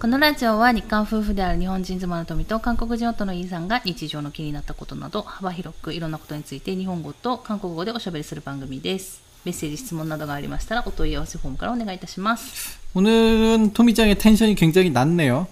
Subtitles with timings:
[0.00, 9.20] このラジオは日韓夫婦である日本人妻の富と韓国人夫のイーさんが日常の気になったことなど幅広くいろんなことについて日本語と韓国語でおしゃべりする番組です。
[9.44, 12.78] メッセージ、質問などがありましたらお問い合わせフォームからお願いいたします。
[12.94, 15.46] 오늘은 토미짱의 텐션이 굉장히 낮네요.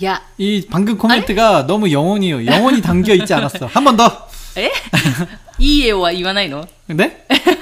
[0.00, 3.66] いや、 이 방금 코멘트가 너무 영혼이 영혼이 담겨 있지 않았어.
[3.66, 4.28] 한 번 더.
[4.56, 4.70] え
[5.58, 7.10] いいえは言わないの 네?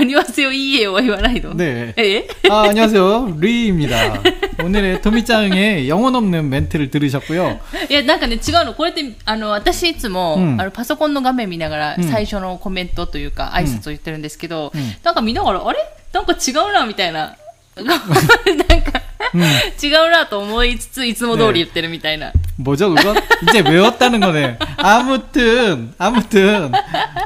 [0.05, 1.95] ニュアンスよいいえは言わないの 네.
[1.97, 3.37] え 아, 안녕하세요.
[3.39, 4.23] 루이입니다.
[4.63, 7.59] 오늘의 토미짱의 영혼 없는 멘트를 들으셨고요.
[7.91, 8.75] いや、なんかね、違うの。
[8.75, 15.79] これって、あの、私いつも、うんあの、パソコンの画面見ながら、うん最初のコメントというか、挨拶を言ってるんですけど、うんなんか見ながら、あれ
[16.13, 17.37] なんか違うな、みたいな。
[17.77, 19.03] なんか、
[19.83, 22.33] 違うなと思いつつ、いつも通り言ってるみたいな。
[22.59, 23.15] 뭐죠 그거?
[23.51, 24.59] 이제 외웠다는 거네.
[24.79, 26.73] 아무튼 아무튼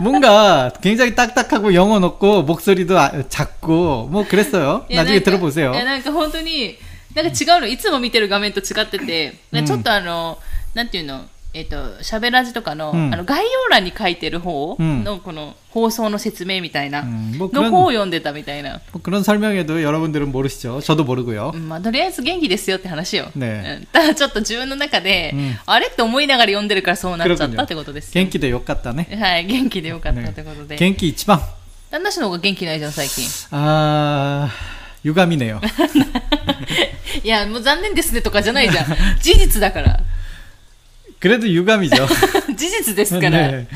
[0.02, 4.86] 뭔가 굉장히 딱딱하고 영혼 없고 목소리도 아- 작고 뭐 그랬어요.
[4.90, 5.72] いや 나중에 なんか 들어보세요.
[5.72, 6.76] いや、なんか本当に、
[7.14, 7.66] なんか違うの。
[7.68, 10.38] いつも見てる画面と違ってて、うんちょっとあの、
[10.74, 18.80] なんていうの、 えっ、と、喋らじとかの、うんあの、概要欄に書いてる方うんの、この、放送の説明みたいな、 음, 뭐 の 그런 方を読んでたみたいな。
[18.92, 20.80] 뭐 그런 설명에도 여러분들은 모르시죠.
[20.80, 21.50] 저도 모르고요.
[21.52, 23.32] うんまあ、とりあえず元気ですよって話よ。
[23.34, 27.62] ねうんただちょっと自分の中で、うんあれって思いながら読んでるからそうなっちゃった 그렇군요.
[27.64, 28.24] ってことですよ。
[28.24, 29.08] gen기도 욕 같다네.
[29.20, 30.32] はい、元気でよかったっ 네.
[30.32, 30.76] てことで。
[30.76, 31.40] gen기 이치방.
[31.90, 33.24] 旦那氏の方が元気ないじゃん、最近。
[33.50, 34.48] 아
[35.04, 35.60] 유감이네요.
[37.24, 38.86] いや、もう残念ですねとかじゃないじゃん。
[39.20, 40.00] 事実だから。
[41.24, 42.06] 그래도 유감이죠.
[42.56, 43.30] 事実ですから。
[43.30, 43.68] ね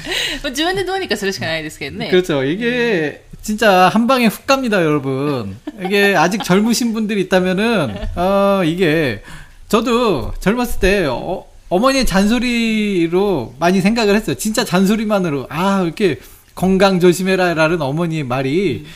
[0.42, 2.10] まあ自分でどうにかするしかないですけどね。
[2.10, 2.42] 그렇죠.
[2.44, 5.56] 이게 진짜 한 방에 훅 갑니다, 여러분.
[5.84, 9.22] 이게 아직 젊으신 분들이 있다면은 어 이게
[9.68, 14.36] 저도 젊었을 때 어, 어머니의 잔소리로 많이 생각을 했어요.
[14.36, 16.18] 진짜 잔소리만으로 아 이렇게
[16.54, 18.86] 건강 조심해라라는 어머니의 말이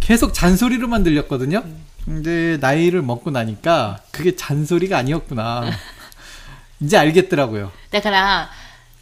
[0.00, 1.62] 계속 잔소리로만 들렸거든요.
[2.04, 5.70] 근데 나이를 먹고 나니까 그게 잔소리가 아니었구나.
[6.80, 7.70] 이제 알겠더라고요.
[7.90, 8.50] だから、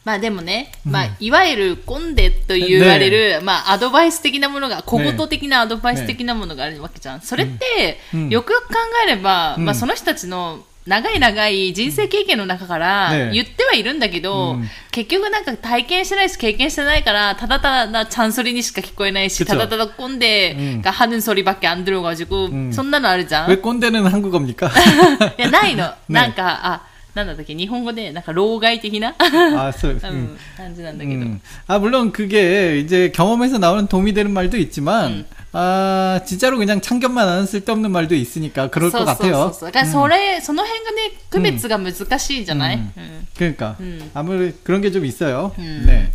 [0.05, 7.21] まあでもね、まあ、いわゆるコンデと言われる、まあ、アドバイス的なものが、小言的なアドバイス的なものがあるわけじゃん。
[7.21, 8.75] それって、うんよくよく考
[9.07, 23.51] えれば、うんまあ、その人たちの長い長い人生経験の中からね言ってはいるんだけど、うん結局なんか体験してないし経験してないから、ただただチャンソリにしか聞こえないし、 그쵸 ただただコンデが하는소리밖에안들어가지고、 んそんなのあるじゃん。
[23.51, 24.71] 왜 꼰대는 한국어입니까?
[25.39, 25.85] いや、ないの。
[25.85, 26.83] ね なんか、あ、
[27.15, 30.15] なんだったっけ、日本語で、なんか、老害的な、 아, 써, う 음.
[30.35, 31.23] ん、感じなんだけど。
[31.23, 31.41] 음.
[31.67, 35.27] 아, 물론 그게 이제 경험에서 나오는 도움이 되는 말도 있지만, 음.
[35.53, 39.53] 아, 진짜로 그냥 참견만 하는 쓸데없는 말도 있으니까 그럴 そう 것 そうそう 같아요.
[39.53, 39.73] そう。
[39.73, 40.97] だから、それ、その辺がね、
[41.31, 44.11] 区別が難しいじゃない、うんうん 그러니까 음.
[44.15, 45.53] 아무래도 그런 게 좀 있어요.
[45.59, 45.83] 음.
[45.87, 46.13] 네.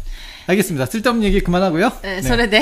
[0.47, 0.85] 알겠습니다.
[0.85, 1.91] 쓸데없는 얘기 그만하고요.
[2.03, 2.61] え 네.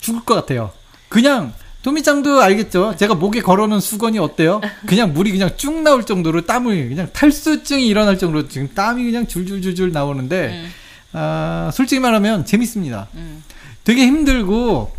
[0.00, 0.70] 죽을 것 같아요.
[1.08, 2.96] 그냥 도미짱도 알겠죠?
[2.96, 4.60] 제가 목에 걸어놓은 수건이 어때요?
[4.86, 9.92] 그냥 물이 그냥 쭉 나올 정도로 땀을 그냥 탈수증이 일어날 정도로 지금 땀이 그냥 줄줄줄줄
[9.92, 10.70] 나오는데 음.
[11.12, 13.08] 아, 솔직히 말하면 재밌습니다.
[13.14, 13.42] 음.
[13.84, 14.92] 되게 힘들고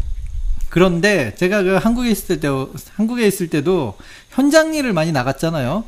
[0.69, 2.47] 그런데 제가 그 한국에 있을 때
[2.95, 3.95] 한국에 있을 때도
[4.29, 5.83] 현장 일을 많이 나갔잖아요.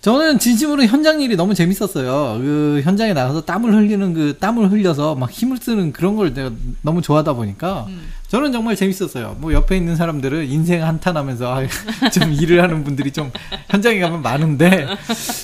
[0.00, 2.40] 저는 진심으로 현장 일이 너무 재밌었어요.
[2.40, 6.50] 그 현장에 나가서 땀을 흘리는 그 땀을 흘려서 막 힘을 쓰는 그런 걸 내가
[6.82, 8.08] 너무 좋아하다 보니까 음.
[8.27, 9.37] 저는 정말 재밌었어요.
[9.39, 13.31] 뭐 옆에 있는 사람들은 인생 한탄하면서 아, 좀 일을 하는 분들이 좀
[13.69, 14.87] 현장에 가면 많은데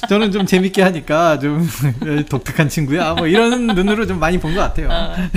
[0.10, 1.68] 저는 좀 재밌게 하니까 좀
[2.30, 3.14] 독특한 친구야.
[3.14, 4.90] 뭐 이런 눈으로 좀 많이 본 것 같아요.
[4.92, 5.30] あ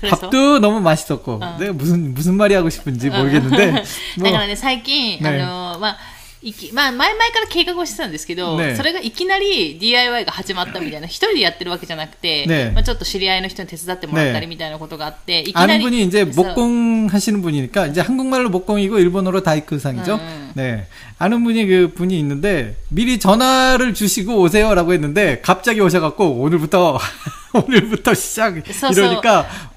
[0.00, 0.16] 그래서?
[0.16, 1.56] 밥도 너무 맛있었고 어.
[1.58, 3.82] 내가 무슨 무슨 말이 하고 싶은지 모르겠는데 だ
[4.18, 5.96] 뭐 からね、最近、ねあの、まあ、
[6.42, 15.82] いきまあ、前々から計画をしてたんですけど、ねそれがいきなり DIY が始まったみたいな、一人でやってるわけじゃなくて、ねまあ、ちょっと知り合いの人に手伝ってもらったりねみたいなことがあって、いきな 아는 り。
[15.82, 20.14] 분이 이제 そう 목공 하시는 분이니까 이제 한국말로 목공이고 일본어로 다이크상이죠.
[20.14, 20.52] 음.
[20.54, 20.86] 네.
[21.18, 27.00] 아는 분이 그 분이 있는데 미리 전화를 주시고 오세요라고 했는데 갑자기 오셔갖고 오늘부터
[27.67, 28.63] 俺ぶとしちゃう。
[28.73, 29.21] そうそう、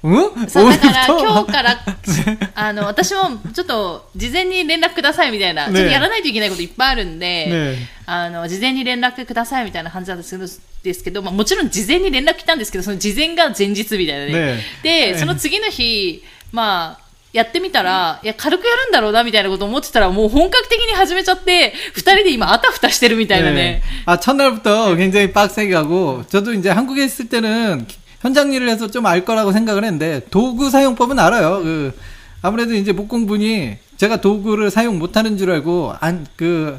[0.03, 0.49] うん？
[0.49, 1.79] そうだから今日から
[2.55, 10.51] あの私もちょっと事前に連絡くださいみたいな、ね、ちょっとやらないといけないこといっぱいあるんで、ね、あの事前に連絡くださいみたいな感じなんですけど
[10.83, 23.80] ですけど、まあ、もちろん事前に連絡来たんですけどその事前が前日みたいなね、ね、でその次の日まあやってみたら、いや、軽くやるんだろうな、みたいなこと思ってたら、もう本格的に始めちゃって、二人で今、あたふたしてるみたいなね。
[24.04, 27.86] 아, 첫날부터 굉장히 빡세게 가고, 저도 이제 한국에 있을 때는
[28.20, 31.62] 현장 일을 해서 좀 알 거라고 생각을 했는데, 도구 사용법은 알아요.
[31.62, 31.98] 그,
[32.42, 36.78] 아무래도 이제 목공분이 제가 도구를 사용 못 하는 줄 알고, 안, 그,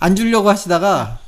[0.00, 1.18] 안 주려고 하시다가,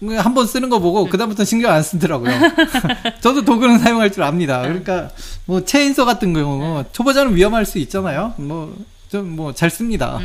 [0.00, 2.30] 한 번 쓰는 거 보고, 그다음부터 신경 안 쓰더라고요.
[3.20, 4.62] 저도 도구는 사용할 줄 압니다.
[4.62, 5.10] 그러니까,
[5.46, 8.34] 뭐, 체인서 같은 경우, 초보자는 위험할 수 있잖아요.
[8.36, 8.76] 뭐,
[9.10, 10.20] 좀, 뭐, 잘 씁니다.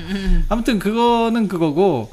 [0.49, 2.11] 아무튼 그거는 그거고,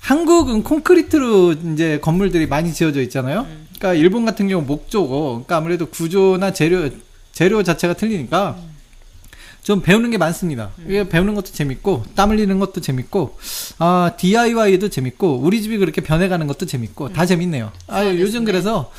[0.00, 3.46] 한국은 콘크리트로 이제 건물들이 많이 지어져 있잖아요.
[3.78, 6.88] 그러니까 일본 같은 경우 목조고, 그러니까 아무래도 구조나 재료
[7.32, 8.56] 재료 자체가 틀리니까
[9.63, 10.71] 좀 배우는 게 많습니다.
[10.87, 13.37] 이게 배우는 것도 재밌고 땀 흘리는 것도 재밌고
[13.79, 17.71] 아 DIY도 재밌고 우리 집이 그렇게 변해가는 것도 재밌고 다 재밌네요.
[17.87, 18.91] 아 요즘 그래서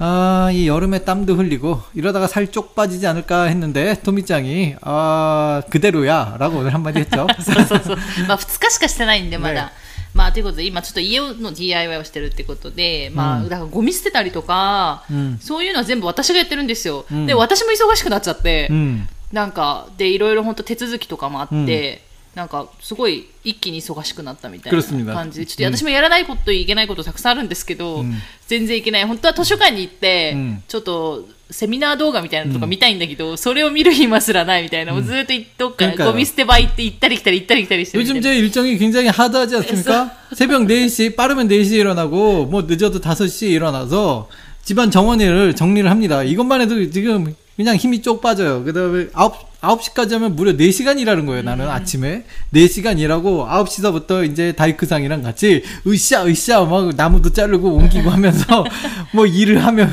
[0.00, 6.72] 아 이 여름에 땀도 흘리고 이러다가 살 쪽 빠지지 않을까 했는데 토미짱이 아 그대로야라고 오늘
[6.74, 7.26] 한마디 했죠.
[7.40, 7.96] そうそうそう。
[8.28, 9.66] まあ、2日しかしてないんで、まだ。
[9.66, 9.70] ね
[10.14, 17.04] まあ、ということで、今ちょっと家の DIY をしてるってことで、まあ、うんだからゴミ捨てたりとか、うんそういうのは全部私がやってるんですよ。
[17.10, 19.06] うんで、私も忙しくなっちゃって、 음.
[19.32, 22.02] なんか、で、いろいろ本当手続きとかもあって、
[22.34, 28.14] なんか、すごい一気に忙しくなったみたいな 그렇습니다 感じで、ちょっと私もやらないこといけないことたくさんあるんですけど、うん
[28.46, 29.04] 全然いけない。
[29.04, 40.10] 本当は図書館に行って、うんちょっと、セミナー動画みたいなのとか見たいんだけど、それを見る暇すらないみたいな、もうずっとどっか 그러니까요 ゴミ捨て場行って行ったり来たり行ったり来たりしてるみたい 요즘 な 제 일정이 굉장히 하드하지 않습니까?
[40.34, 44.28] 새벽 4시, 빠르면 4시에 일어나고, 뭐 늦어도 5시에 일어나서
[44.64, 46.22] 집안 정원을 정리를 합니다.
[46.22, 48.62] 이것만 해도 지금 그냥 힘이 쪽 빠져요.
[48.62, 52.24] 그 다음에 9, 9시까지 하면 무려 4시간 일하는 거예요, 나는 아침에.
[52.54, 58.64] 4시간 일하고 9시서부터 이제 다이크상이랑 같이 으쌰, 으쌰, 막 나무도 자르고 옮기고 하면서
[59.12, 59.92] 뭐 일을 하면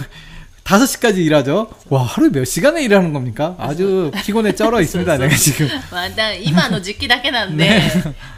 [0.63, 1.69] 5시까지 일하죠.
[1.89, 3.55] 와, 하루에 몇 시간을 일하는 겁니까?
[3.59, 5.67] 아주 피곤에 쩔어 있습니다, 내가 지금.
[5.91, 7.91] まあ、だ今の時期だけなんで、ね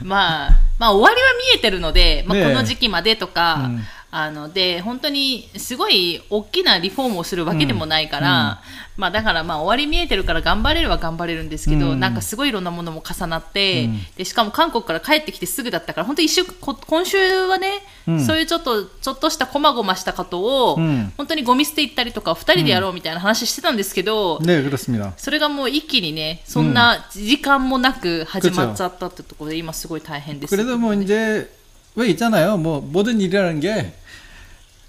[0.04, 3.82] まあ、まあ、終わりは見えてるので、まあ、ねこの時期までとか、うん
[4.12, 8.62] あの、で、本当に、すごい大きなリフォームをするわけでもないから、
[8.96, 17.18] まあ、だから、まあ、終わり見えてるから頑張れるは頑張れるんですけど、うんなんかすごいいろんなものも重なって、うんで、しかも韓国から帰ってきてすぐだったから、本当一週、こ今週
[17.48, 25.12] はね、うんそういうちょっと、ちょっとした細々したことを、うん本当にゴミ捨て行ったりとか、二人でやろうみたいな話してたんですけど、 네, 그렇습니다.
[25.18, 30.56] それがもう一気にね、そんな時間もなく始まっちゃったってところで、今すごい大変です。
[30.56, 31.52] 그래도 뭐 이제
[31.96, 32.58] 왜 있잖아요.
[32.58, 33.92] 뭐 모든 일이라는 게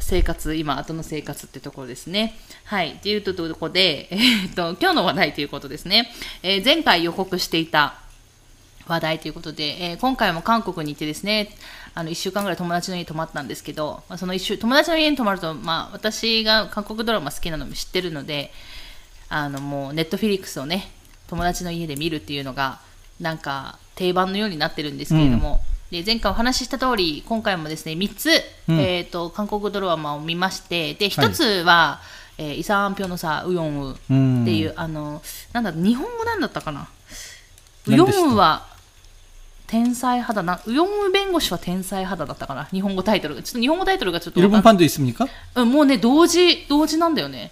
[0.00, 2.34] 生活、今、後の生活ってところですね。
[2.64, 2.92] はい。
[2.92, 6.12] っていうところで、 えーっと、今日の話題ということですね。
[6.42, 7.94] えー前回予告していた
[8.86, 11.50] 話題ということで、えー今回も韓国に行ってですね、
[11.94, 18.52] あの、1週間ぐらい友達の家に泊まったんですけど、まあ、その一週、友達の家に泊まると、まあ、私が韓国ドラマ好きなのも知ってるので、
[19.28, 20.90] あの、もう、ネットフィリックスをね、
[21.26, 22.78] 友達の家で見るっていうのが、
[23.20, 25.60] なんか、定番のようになってるんですけれども、
[25.91, 28.29] で、前回お話しした通り、今回もですね、3つ、
[28.67, 31.99] うんえっ、と、韓国ドラマを見まして、で、1つは、
[32.37, 35.21] えーイサンピョのさ、ウヨンウうんっていう、あの、
[35.51, 36.87] なんだ、日本語なんだったかな。
[37.87, 38.65] ウヨ何でしたンウは、
[39.67, 42.65] 天才肌な、ウヨンウ弁護士は天才肌だったかな。
[42.65, 43.43] 日本語タイトルが。
[43.43, 45.27] ちょっと日本語タイトルがちょっとわかん 일본판도 있습니까?
[45.55, 47.51] うん、もうね、同時、同時なんだよね。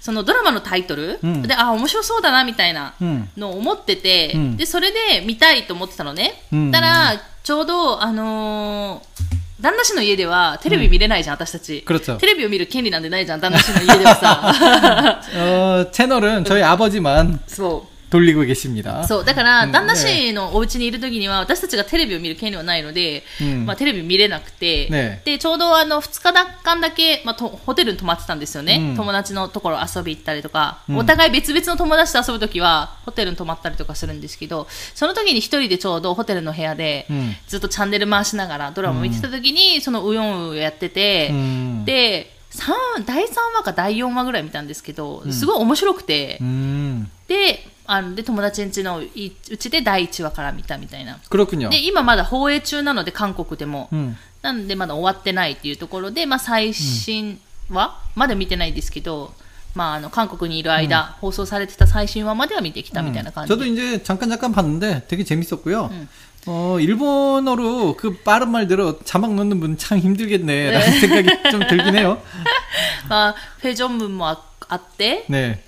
[0.00, 6.42] そのドラマのタイトル、うんで、あ、面白そうだな、みたいなうんのを思ってて、うんで、それで見たいと思ってたのね。
[6.52, 11.82] うんたら、ちょうど、あのー旦那氏の家ではテレビ見れないじゃん、私たち。
[11.86, 12.16] 그렇죠.
[12.18, 15.20] テレビを見る権利なんてないじゃん、旦那氏の家ではさ。
[15.32, 17.97] 어, 채널은 저희 아버지만 そう。
[18.10, 19.04] 돌리고 계십니다.
[19.08, 19.24] そう。
[19.24, 26.32] だから、うん旦那氏のお家にいる時には、私たちがテレビを見る権利はないので、うんまあ、テレビ見れなくて、ねで、ちょうどあの、2日
[26.62, 28.76] 間だけ、まあ、とホテルに泊まってたんですよね。
[28.90, 51.68] うん友達のところ遊び行ったりとか、うんお互い別々の友達と遊ぶ時は、ホテルに泊まったりとかするんですけど、その時に一人でちょうどホテルの部屋で、うんずっとチャンネル回しながらドラマを見てた時に、そのウヨンウやってて、うんで、三第3話か第4話ぐらい見たんですけど、すごい面白くて、 음, であので友達ん家のいうちで第1話から見たみたいな 그렇군요.
[51.68, 57.38] で今まだ放映中なので韓国でも、 음, なのでまだ終わってないっていうところで、まあ、最新
[57.70, 59.34] 話、まだ見てないですけど、
[59.74, 65.86] まあ、あの韓国にいる間、放送されてた最新話までは見てきたみたいな感じ 저도 で、 이제 잠깐 잠깐 봤는데 되게 재밌었고요.
[65.92, 66.08] 음.
[66.46, 72.22] 어, 일본어로 그 빠른 말대로 자막 넣는 분 참 힘들겠네라는 생각이 좀 들긴 해요.
[73.08, 75.62] まあ、フェジョン文もああって、 네.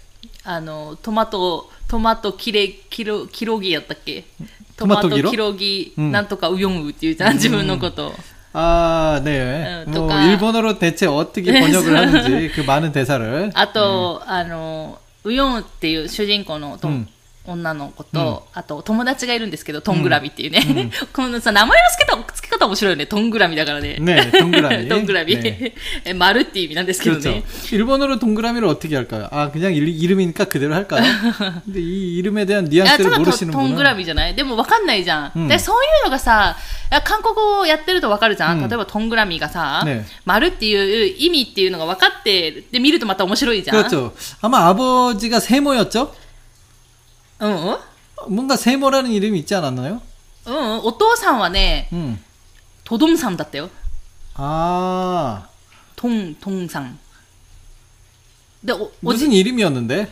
[0.45, 4.25] あのトマトトマトキレキロキロギやったっけ
[4.77, 8.13] トマトギロキロギ、うんなんとかウヨンウっていうじゃん、自分のこと。
[8.59, 9.85] 아, 네.
[9.87, 17.09] 어, 뭐 또가- 일본어로 대체 어떻게 번역을 하는지 그 많은 대사를 あと、あの、ウヨンっていう主人公のと、うん
[17.49, 20.91] 女の子と、あと友達がいるんですけど、トングラミっていうね。
[21.13, 23.07] このさ、名前の付けた付け方面白いよね。
[23.07, 23.99] トングラミだからね。
[24.01, 24.89] 네, 동그라미.
[24.89, 25.37] トングラミ。
[25.41, 25.73] 네.
[26.05, 27.31] え丸っていう意味なんですけど 그렇죠.
[27.31, 27.45] ね。
[27.71, 29.29] 일본어로 동그라미를 어떻게 할까요?
[29.31, 31.05] 아, 그냥 일, 이름이니까 그대로 할까요?
[31.65, 35.33] 근데 이 이름에 대한 いや、た 뉘앙스를 だト 모르시는 トングラ 분은 ミじゃないでも分かんないじゃん。
[35.37, 36.57] うんで、そういうのがさ、
[36.91, 38.59] いや韓国語をやってると分かるじゃん。
[38.59, 40.75] うん例えばトングラミがさ、ね丸ってい
[41.13, 43.77] う意味っていうのが分かって、で、見るとまた面白いじゃん。
[43.85, 44.13] 그렇죠.
[44.41, 46.13] 아마 아버지가 세모였죠?
[47.41, 47.79] うんうん。
[48.29, 50.01] 뭔가 세모라는 이름이 있지 않았나요?
[50.47, 50.79] うんうん。
[50.85, 52.19] お父さんはね、 음.
[52.85, 53.69] トドンさんだったよ。
[54.35, 55.47] 아,
[55.97, 56.99] トン、トンさん。
[58.63, 60.09] で、お、おじ、 무슨 이름이었는데?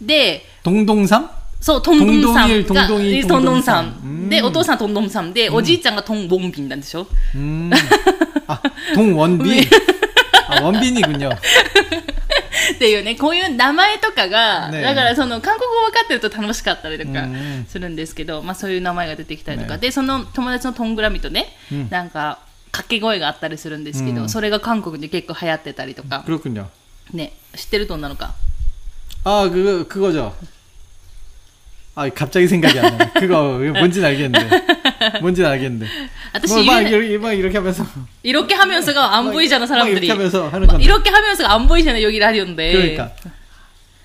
[0.00, 1.28] で、 동동삼?
[1.60, 2.64] そう、トンドンさんが。
[2.64, 4.28] トンドンイルトンドンイルトンドンさトンドンさんうんん。
[4.28, 7.70] で、お父さんトンドンさんで、おじいちゃんがトンボンビンなんでしょ 음.
[8.46, 8.60] 아,
[8.94, 9.68] 동원빈.
[10.48, 11.30] 아, 원빈이군요.
[12.74, 22.38] っていうね、こういう名前とかが、ねだからその韓国語分かってると楽しかったりとかうんするんですけど、まあそういう名前が出てきたりとか、ねで、その友達のトングラミとね、うんなんか
[22.70, 26.66] 掛け声があったりするんですけど、うんそれが韓国で結構流行ってたりとか、 그렇군요.
[27.12, 28.24] ね、知ってると女の子。
[29.24, 30.32] 아, 그거, 그거죠.
[31.95, 33.11] 아, 갑자기 생각이 안 나.
[33.13, 35.19] 그거, 뭔지는 알겠는데.
[35.21, 35.87] 뭔지는 알겠는데.
[36.41, 37.85] 私、 뭐, 막, ゆ 이렇게, 막 이렇게 하면서.
[38.23, 40.07] 이렇게 하면서가 안 막, 보이잖아 막 사람들이.
[40.07, 40.83] 이렇게 하면서 하는 막 건데.
[40.83, 42.71] 이렇게 하면서가 안 보이잖아 여기 라디오인데.
[42.71, 43.11] 그러니까.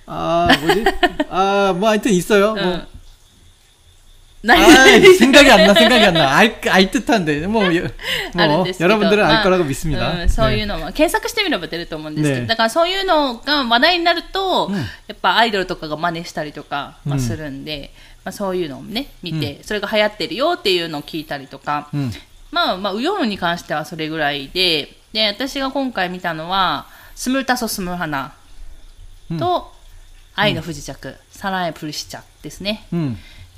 [0.04, 0.84] 아, 뭐지?
[1.30, 2.54] 아, 뭐 하여튼 있어요.
[2.54, 2.82] 뭐.
[4.45, 4.47] 응.
[4.47, 4.67] 나 아,
[5.17, 6.35] 생각이 안 나, 생각이 안 나.
[6.35, 7.47] 알, 알 듯한데.
[7.47, 7.87] 뭐, 여,
[8.35, 10.11] あるん 뭐 ですけど 여러분들은 ま 알 あ 거라고 믿습니다.
[10.21, 10.65] うんそういう 네.
[10.65, 14.83] のは検索してみれば出ると思うんですけど、ねだからそういうのが話題になると、うんや
[15.13, 17.91] っぱアイドルとかが真似したりとか、まあ、うんするんで、
[18.25, 22.11] まあ、そういうのをね見て、それが流行ってるよっていうのを聞いたりとか、 음.
[22.51, 28.33] まあまあウヨンに関してはそれぐらいでで私が今回見たのは「スムルタソスムハナ」
[29.39, 29.71] と「
[30.35, 32.85] 愛の不時着」サラエプルシチャですね。
[32.91, 33.17] 음.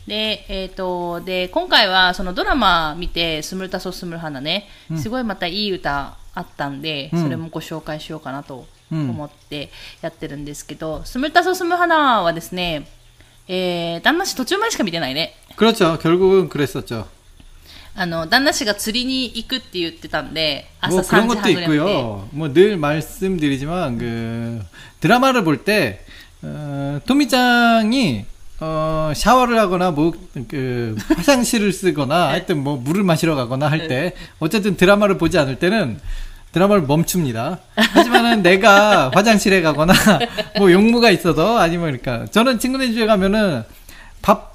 [0.09, 9.71] で、えっ、と、で、今回はそのドラマ見て、スムルタソスムルハナね、すごいまたいい歌あったんで、うんそれもご紹介しようかなとうん思って
[10.01, 12.87] やってるんですけど、スムルタソスムルハナはですね、
[13.47, 15.33] えー、旦那氏途中までしか見てないね。
[15.55, 15.97] 그렇죠.
[15.97, 17.07] 결국은 그랬었죠.
[17.97, 21.79] あの、旦那氏が釣りに行くって言ってたんで、朝 뭐 3 그런 時 것도 半ぐらいまで。
[21.79, 22.29] 있고요.
[22.33, 24.61] 뭐 늘 말씀드리지만 그
[24.99, 26.01] 드라마를 볼 때
[26.43, 28.25] 어, 토미짱이
[28.60, 30.12] 어, 샤워를 하거나 뭐
[30.48, 35.98] 그 화장실을 쓰거나 하여튼 뭐 물을 마시러 가거나 할 때 어쨌든 드라마를 보지 않을 때는
[36.52, 37.58] 드라마를 멈춥니다.
[37.76, 39.92] 하지만은 내가 화장실에 가거나
[40.58, 43.79] 뭐 용무가 있어도 아니면 그러니까 저는 친구네 집에 가면은 밥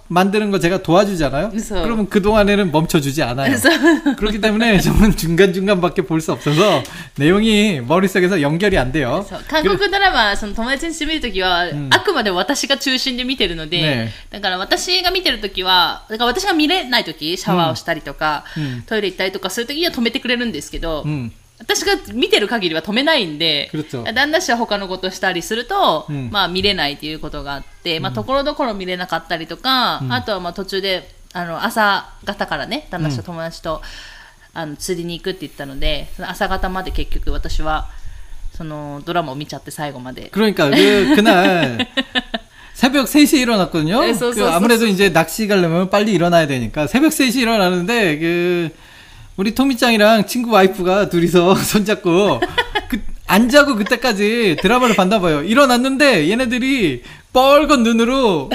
[0.09, 1.51] 만드는 거 제가 도와주잖아요.
[1.51, 3.47] 그래서- 그러면 그 동안에는 멈춰주지 않아요.
[3.47, 3.69] 그래서
[4.17, 6.83] 그렇기 때문에 저는 중간 중간밖에 볼 수 없어서
[7.17, 9.25] 내용이 머릿속에서 연결이 안 돼요.
[9.29, 24.03] そう韓国ドラマ、その友達にしてみるときは、んあくまで私が中心で見てるので、ねだから私が見てるときは、だから私が見れないとき、シャワーをしたりとか、うんトイレ行ったりとかするときには止めてくれるんですけど、 음, 私が見てる限りは止めないんで、 그렇죠.
[24.15, 33.83] 旦那氏は他のことしたりすると、うんまあ見れないということがあって、まあところどころ見れなかったりとか、あとはまあ途中で、あの、朝方からね、旦那氏と友達と、
[34.55, 37.89] あの、釣りに行くって言ったので、その朝方まで結局私は、
[38.57, 40.31] そのドラマを見ちゃって最後まで。
[40.33, 41.87] 그러니까 그 그날
[42.75, 44.01] 새벽 3시에 일어났거든요.
[44.01, 48.19] 네, 쏘, 그 쏘, 아무래도 쏘, 이제 낚시 가려면 빨리 일어나야 되니까 새벽 3시에 일어나는데
[48.19, 48.71] 그
[49.38, 52.40] 우리 토미짱이랑 친구 와이프가 둘이서 손잡고
[52.90, 55.42] 그 안 자고 그때까지 드라마를 봤나 봐요.
[55.44, 57.02] 일어났는데 얘네들이
[57.34, 58.50] 뻘건 눈으로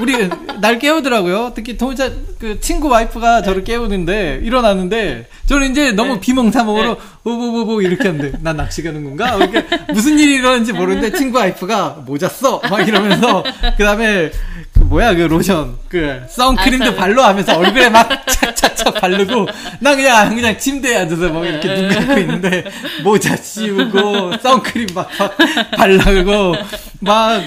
[0.00, 0.28] 우리
[0.60, 1.52] 날 깨우더라고요.
[1.54, 8.38] 특히 도자 그 친구 와이프가 저를 깨우는데 일어났는데 저는 이제 너무 비몽사몽으로 오보보보 이렇게 하는데
[8.40, 9.36] 난 낚시 가는 건가?
[9.36, 12.60] 이렇게 무슨 일이 일어났는지 모르는데 친구 와이프가 뭐 잤어?
[12.70, 13.44] 막 이러면서
[13.76, 14.30] 그다음에
[14.72, 19.46] 그 뭐야 그 로션 그 선크림도 아, 선- 발로 하면서 얼굴에 막 착착착 바르고
[19.80, 22.64] 나 그냥 그냥 침대에 앉아서 막 이렇게 눈 감고 있는데
[23.04, 25.36] 모자 씌우고 선크림 막, 막
[25.76, 26.54] 발라고
[27.00, 27.42] 막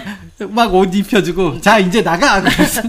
[0.50, 2.82] 막 옷 입혀주고 자 이제 나가 그래서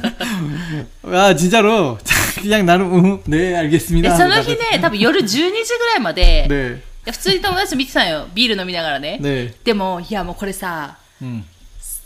[1.03, 5.49] 아 진짜로 자, 그냥 나는 음, 네 で 알겠습니다 その日ね多分夜12時ぐ
[5.87, 11.43] らいまで、 네 普通に友達と見てたのよビール飲みながらね、 네 でもいやもうこれさ 음.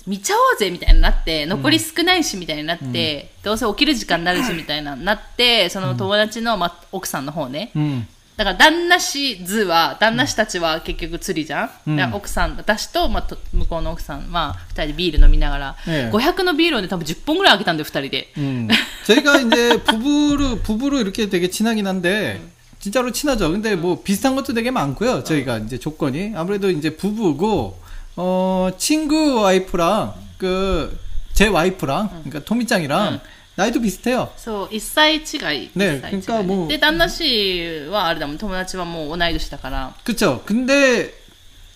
[0.07, 8.07] 見ちゃおうぜみたいになって残り少ないしみたいになって、どうせ起きる時間になるしみたいななってその友達の、ま、奥さんの方ね、 음.
[8.37, 18.67] だから旦那氏図は旦那氏たちは結局釣りじゃん、うんだから奥さん私と,、まあ、と向こうの奥さんは2人でビール飲みながら、ええ500のビールをね多分10本ぐらいあげたんだよ2人で 음.
[19.05, 22.41] 저희가 이제 부부로 부부로 이렇게 되게 친하긴 한데
[22.79, 23.51] 진짜로 친하죠.
[23.51, 25.23] 근데 뭐 비슷한 것도 되게 많고요.
[25.23, 27.81] 저희가 이제 조건이 아무래도 이제 부부고
[28.17, 31.07] 어 친구 와이프랑 그
[31.37, 33.19] 제 와이프랑 그러니까 토미짱이랑
[33.55, 34.29] 나이도 비슷해요.
[34.37, 40.43] そう1歳違いね一歳違いなんかもうで旦那氏はあれだもん友達はもう同い年だから 그쵸.
[40.45, 41.11] 근데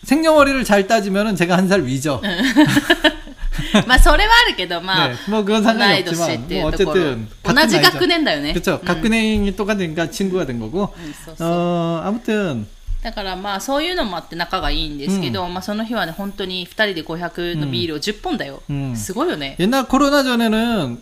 [0.04, 2.22] 생년월일을 잘 따지면은 제가 한 살 위죠.
[3.88, 7.76] まあそれはあるけどまあ、 네, 뭐 그건 同 상관이 い年っ 없지만 てい 뭐 うところ 어쨌든 同 같은 じ
[7.78, 7.92] 나이죠.
[7.92, 8.80] 学年だよね 그쵸.
[8.84, 10.94] 학년이 똑같으니까 친구가 된 거고.
[10.96, 12.66] うんそうそう 어 아무튼
[13.04, 21.02] だからまあそういうのもあって仲がいいんですけど、まあその日はね本当に2人で500のビールを10本だよ、うんすごいよね 옛날 코로나 전에는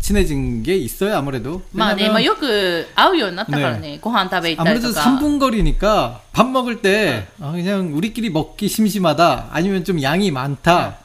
[0.00, 1.62] 친해진 게 있어요 아무래도.
[1.72, 5.00] まあね、 왜냐면 まあ、よく会うようになったからね、ご飯食べ行ったり 아무래도 とか。
[5.00, 10.98] 3분 거리니까 밥 먹을 때 아, 그냥 우리끼리 먹기 심심하다 아니면 좀 양이 많다.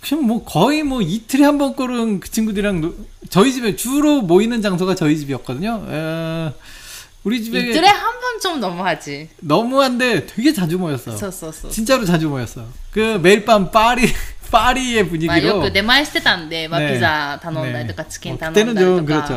[0.00, 2.94] 그냥 뭐 거의 뭐 이틀에 한 번 꼴은 그 친구들이랑 노-
[3.30, 5.84] 저희 집에 주로 모이는 장소가 저희 집이었거든요.
[5.90, 6.52] 에,
[7.24, 9.28] 우리 집에 いずれ半分좀 넘어하지.
[9.40, 11.10] 너무한데 되게 자주 모였어.
[11.16, 11.70] そうそうそう。
[11.72, 12.62] 진짜로 자주 모였어.
[12.92, 14.06] 그 매일 밤 파리
[14.51, 19.27] ファリエブニギロ、まあ、よく出前してたんで、まあ、ピザ頼んだりとか、チキン頼んだりとか。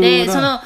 [0.00, 0.60] で、その、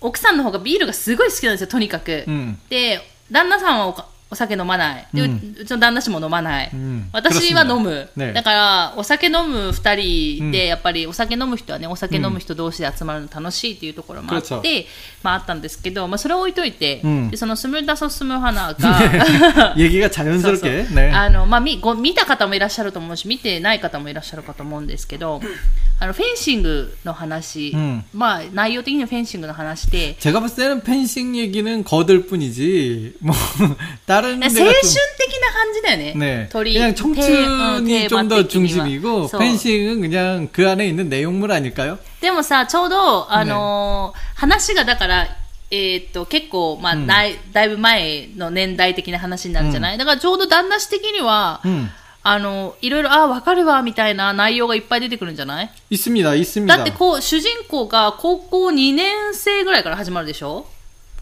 [0.00, 2.24] 奥さんの方がビールがすごい好きなんですよ、とにかく。
[2.70, 5.07] で、旦那さんはおかお酒飲まない。
[5.13, 6.69] で、ううんうちの旦那氏も飲まない。
[6.73, 8.09] うん私は飲む。
[8.15, 14.85] ねだから、お酒飲む二人で、うんやっぱりお酒飲む人はね、お酒飲む人同士で集まるの楽しいっていうところもあって、 그렇죠
[15.21, 20.87] まああったんですけど、まあそれを置いといて、うんでそのスムダソスム花が、 얘기가 そうそう 자연스럽게.
[20.89, 21.13] 네.
[21.13, 25.39] あのまあ、みご見た方もいらっしゃると思うし見てない方もいらっしゃるかと思うんですけど
[25.99, 33.33] あのフェンシングの話、うんまあ内容的にはフェンシングの話で 제가 봤을 때는 펜싱 얘기는 거들 뿐이지 뭐
[34.20, 36.12] 다른 좀, 세순 나 한지 되 네.
[36.14, 36.48] 네.
[36.52, 41.98] 덜이 그냥 청춘이 좀 더 중심이고 펜싱은 그냥 그 안에 있는 내용물 아닐까 요?
[42.20, 45.26] でもさ、ちょうど、あの、話がだから、
[45.70, 51.62] えっと、結構、まあ、だい、だいぶ前の年代的な話になるじゃない、だからちょうど旦那氏的には、
[52.22, 56.76] あの、いろいろ、ああ、わかるわ、みたいな内容がいっぱい出てくるんじゃないいすみだ、いすみだ。
[56.76, 60.66] だってこう、主人公が高校2年生ぐらいから始まるでしょ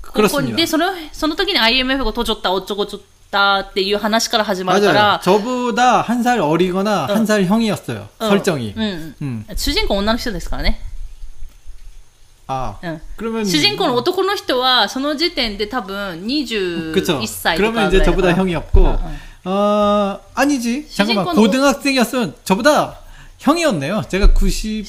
[0.07, 0.55] 高校 그렇습니다.
[0.57, 4.93] で、その、その時に IMF がとちょった、おっちょこちょったっていう話から始まるか 맞아요.
[4.93, 8.07] ら、 저보다 한 살 어리거나 한 살 형이었어요.
[8.19, 8.73] うん 설정이.
[8.75, 9.15] うん。
[9.21, 9.45] 음.
[9.55, 10.79] 主人公女の人ですからね。
[12.47, 12.75] 아.
[12.83, 13.01] うん。
[13.17, 17.21] 그러면 主人公の男の人は、その時点で多分 21 그쵸.
[17.25, 18.97] 歳とか 그러면 ぐ 이제 らいだか 저보다 ら 형이었고, 응,
[19.45, 19.51] 응.
[19.51, 20.87] 어, 아니지.
[20.93, 21.25] 잠깐만.
[21.25, 22.99] 시즌권은- 고등학생이었으면 저보다
[23.39, 24.03] 형이었네요.
[24.09, 24.85] 제가 90,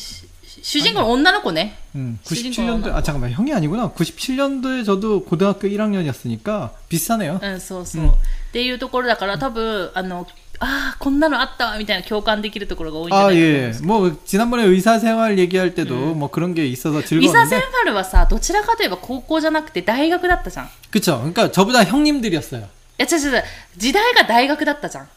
[0.63, 1.77] 主人公の女の子ね。
[1.97, 3.31] 음, 시즌권은 97년도, 아, 잠깐만.
[3.33, 3.91] 형이 아니구나.
[3.91, 7.41] 97년도에 저도 고등학교 1학년이었으니까 비슷하네요.
[7.43, 8.03] うん、そうそう。
[8.03, 8.13] うんっ
[8.55, 10.27] ていうところだから、多分、あの、
[10.61, 13.69] ああこんなのあったわみたいな共感できるところが多いんじゃ 아, ないかと思い 예.
[13.69, 13.83] ます。
[13.83, 17.61] 뭐, 지난번에 의사생활 얘기할 때도 뭐 그런 게 있어서 リサセン 즐거웠는데.
[17.61, 20.67] ファルはさどちらかといえば高校じゃなくて大学だったじゃん。
[20.67, 21.19] い 그쵸.
[21.19, 22.69] 그러니까 저보다 형님들이었어요.
[22.99, 23.45] や違う違う違う
[23.77, 25.09] 時代が大学だったじゃん。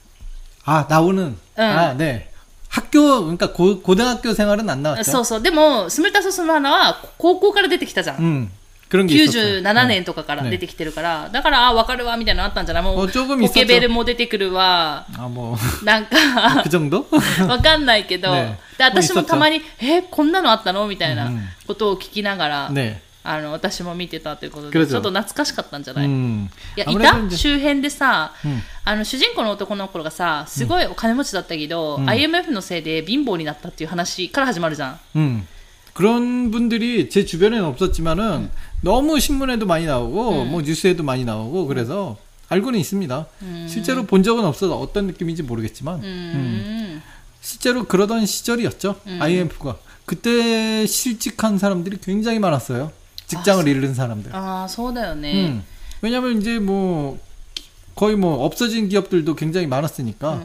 [0.65, 1.38] 아, 나오는.
[1.55, 2.27] 아, 네.
[2.71, 5.03] 학교, 그러니까 고, 고등학교 생활은 안 나왔죠.
[5.03, 8.17] そうそうでもスムルタソスマーナは高校から出てきたじゃん。
[8.19, 8.51] 음.
[8.89, 9.62] 그런 게 있었어요.
[9.62, 15.57] 97年とかから出てきてるから、だから、あ、わかるわ、みたいなのあったんじゃないもう、あちょっとポケベルも出てくるわ、 아, 뭐.
[15.83, 17.05] なんか、 그 정도?
[17.49, 19.57] わかんないけど、ねで私もたまに。
[19.60, 23.01] に、え、こんなのあったのみたいなうんことを聞きながら、 네.
[23.23, 26.49] あの、私も見てたということで、그렇죠 ちょっと懐かしかったんじゃない、い 음.
[26.77, 34.99] や、い 아무래도 た 이제- 周辺でさ、うんあの、主人公の男の子がさ、すごいお金持ちだったけど、IMF のせいで貧乏になったっていう話から始まるじゃん。
[35.17, 35.47] 음.
[35.93, 38.49] 그런 분들이 제 주변에는 없었지만은
[38.83, 42.17] 너무 신문에도 많이 나오고 뭐 뉴스에도 많이 나오고 그래서
[42.49, 43.25] 알고는 있습니다.
[43.67, 47.01] 실제로 본 적은 없어서 어떤 느낌인지 모르겠지만 うーん。
[47.41, 48.95] 실제로 그러던 시절이었죠.
[49.19, 52.91] IMF가 그때 실직한 사람들이 굉장히 많았어요.
[53.27, 54.31] 직장을 잃는 사람들.
[54.33, 55.49] ああ、そうだよね。
[55.49, 55.63] 음.
[56.01, 57.17] 왜냐면 이제 뭐
[57.95, 60.39] 거의 뭐 없어진 기업들도 굉장히 많았으니까.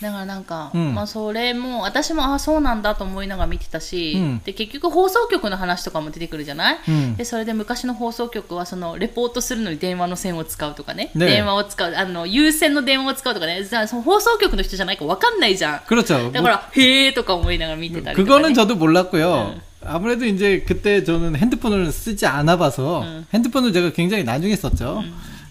[0.00, 7.16] だからなんか、うんまあそれも私もああそうなんだと思いながら見てたし、うんで結局放送局の話とかも出てくるじゃない、 음.
[7.18, 16.32] でそれで昔の放送局はそのレポートするのに電話の線を使うとかねね電話を使うあの有線の電話を使うとかねじゃあその放送局の人じゃないか分かんないじゃん 그렇죠.
[16.32, 19.52] だから、へえとか思いながら見てたりとか、ね、 그거는 저도 몰랐고요.
[19.84, 23.26] 아무래도 이제 그때 저는 핸드폰을 쓰지 않아 봐서 음.
[23.32, 25.02] 핸드폰을 제가 굉장히 나중에 썼죠.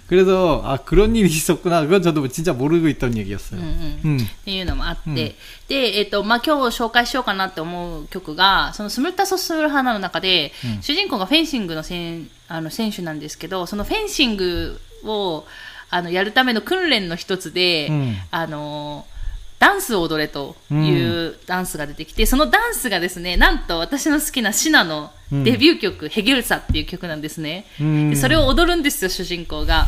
[0.10, 1.82] 그래서 아 그런 일이 있었구나.
[1.82, 3.62] 그건 저도 진짜 모르고 있던 얘기였어요.
[3.62, 4.18] うんうん 음.
[4.18, 5.36] っていうのもあって、
[5.68, 15.46] で、えっ、と、まあ、今日紹介しようかなって思う曲が、そのスムルタソスルハナの中で、主人公がフェンシングのせんあの選手なんですけど、そのフェンシングを、
[15.92, 19.06] あの、やるための訓練の一つで、うんあの、
[19.64, 27.66] ダンスを踊れというダンスが出てきて、そのダンスがですね、なんと私の好きなシナのデビュー曲、ヘゲルサっていう曲なんですね。
[27.80, 29.88] うんでそれを踊るんですよ、主人公が。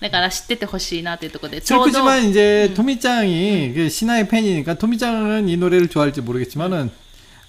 [0.00, 2.00] だから知っててほしいなというところで、ちょうど。
[2.00, 6.90] 슬프지만 이제 토미짱이 그 신하의 팬이니까 토미짱은 이 노래를 좋아할지 모르겠지만은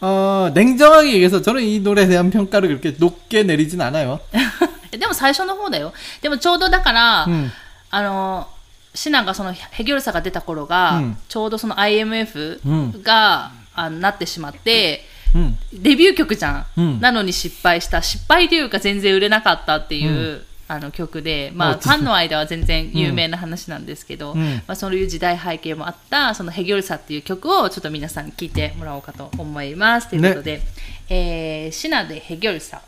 [0.01, 4.19] 어, 냉정하게 얘기해서 저는 이 노래에 대한 평가를 그렇게 높게 내리진 않아요.
[4.91, 5.93] でも最初の方だよ。
[6.21, 7.49] でもちょうどだから、 음.
[7.91, 8.47] あの、
[8.96, 15.04] シナがそのヘギョルサが出た頃が、うんちょうどその IMF うんが、あなってしまって、
[15.35, 15.54] 음.
[15.72, 18.02] デビュー曲じゃん,、うんなのに失敗した。
[18.02, 30.09] 失敗というか全然売れなかったっていう、あの曲で、まあ、あファンの間は全然有名な話なんですけど、うんまあ、そういう時代背景もあった、そのヘギョルサっていう曲をちょっと皆さんに聴いてもらおうかと思います。
[30.09, 30.62] ということで、
[31.09, 32.80] えーシナでヘギョルサ。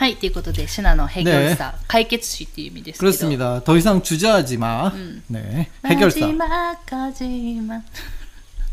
[0.00, 3.12] はい、ということで、シナの해결 사、 네、 解決しという意味ですけど。
[3.12, 3.60] 그렇습니 다。
[3.60, 4.88] 더이はい저하지 마。
[4.88, 5.68] うん、 네。
[5.84, 6.24] 해결 사。
[6.24, 7.82] 마지막하지 마。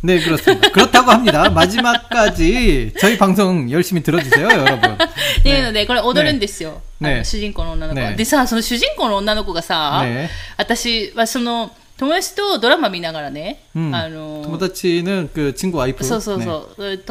[0.08, 0.72] 네、 그렇습니 다。
[0.72, 1.44] 그렇다고합니 다。
[1.52, 4.96] 마지막까 지、 저희방송열심히들어주세 요、 여러 분。
[5.44, 6.80] 네、 네、 네、 これ踊るんですよ。
[7.02, 7.26] 네。
[7.26, 8.16] 主人公の女の子、 네。
[8.16, 10.30] でさ、その主人公の女の子がさ、 네。
[10.56, 13.63] 私はその、友達とドラマ見ながらね。
[13.76, 13.94] うん。
[13.94, 16.06] あの友達の、 그、 친구와이 프。
[16.06, 16.96] そうそうそう。
[16.96, 17.04] 네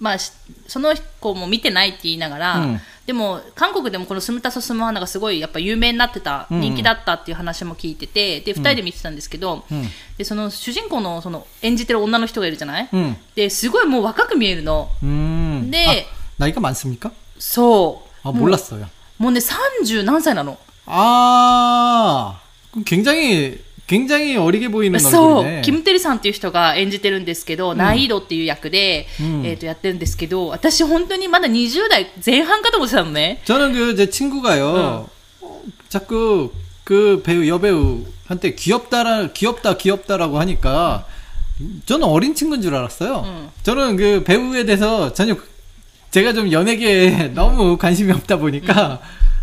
[0.00, 0.32] ともあまあ、し
[0.66, 13.16] その子も見てないって言いながら、うんでも韓国でもこのスムタソスムハナがすごいやっぱ有名になってた、うん人気だったっていう話も聞いててで2人で見てたんですけど、うんでその主人公のその演じてる女の人がいるじゃない、 음.
[13.34, 15.70] ですごいもう若く見えるの 음.
[15.70, 16.04] 네.
[16.38, 17.10] 아, 나이가 많습니까?
[17.38, 18.86] そう、 아, もう 몰랐어요.
[19.16, 22.40] もうね30何歳なの 아,
[22.72, 25.62] 그럼 굉장히, 굉장히 어리게 보이는 そう、 얼굴이네.
[25.62, 33.40] キム・テリさんっていう人が演じてるんですけど、ナイードっていう役で、うんえー、とやってるんですけど、私本当にまだ20代前半かと思ってたのね。
[33.46, 35.08] 저는 그 제 친구가요.
[35.40, 36.52] 어, 자꾸
[36.84, 41.06] 그 배우 여배우한테 귀엽다라 귀엽다 귀엽다라고 하니까
[41.86, 43.22] 저는 어린 친구인 줄 알았어요.
[43.26, 43.48] 음.
[43.62, 45.34] 저는 그 배우에 대해서 전혀
[46.10, 49.00] 제가 좀 연예계에 너무 관심이 없다 보니까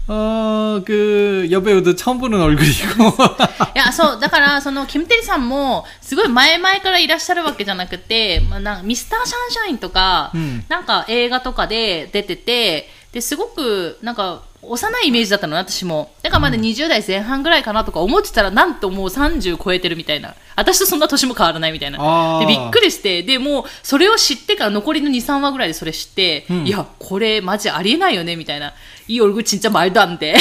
[0.10, 3.04] 어 그 여배우도 처음 보는 얼굴이고
[3.75, 16.12] いや、そう、だから、その、キム・テリさんも、すごい前々からいらっしゃるわけじゃなくて、まあ、なんかミスター・シャンシャインとか、うんなんか映画とかで出てて、で、すごく、なんか、 幼いイメージだったのね、私も。
[16.23, 20.34] だからまだ20代前半ぐらいかなとか思ってたら、なんともう30超えてるみたいな。
[20.56, 21.99] 私とそんな年も変わらないみたいな。
[21.99, 28.73] あーで、びっくりして、で、もう、それを知ってから残りの2、3話ぐらいでそれ知って、うんいや、これマジありえないよね、みたいな。
[29.08, 30.36] いい얼굴진짜말도안 돼.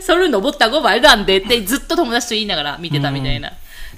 [0.00, 3.52] 서를 넘었다고 말도 안 돼.ってずっと友達と言いながら見てたみたいな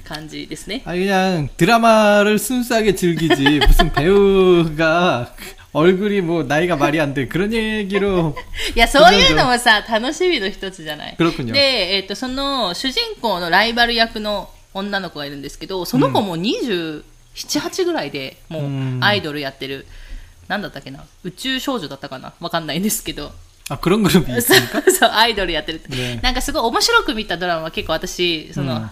[0.05, 0.81] 感じですね。
[0.85, 5.33] 아 그냥 드라마를 순수하게 즐기지 무슨 배우가
[5.73, 8.35] 얼굴이 뭐 나이가 말이 안 돼 그런 얘기로
[8.75, 11.15] いや、そういうのもさ、楽しみの一つじゃない。
[11.17, 11.51] 그렇군요.
[11.53, 19.85] で、えっ、と、その主人公のライバル役の 女の子がいるんですけどその子も27、8ぐらいでもうアイドルやってる、
[20.47, 23.31] なんだったっけな宇宙少女だったかなわかんないんですけど
[23.69, 24.91] 아 그런 그룹이 そう 있습니까?
[24.91, 28.89] そうアイドルやってる、ねなんかすごい面白く見たドラマは結構私その、うん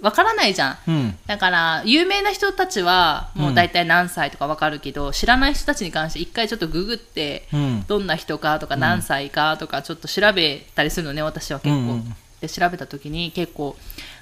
[0.00, 13.76] わからないじゃん、うん、だから有名な人たちはもう大体何歳とかわかるけど、うん、知らない人たちに関して一回ちょっとググって、うん、どんな人かとか何歳かとかちょっと調べたりするのね私は結構、うんうん、で調べた時に結構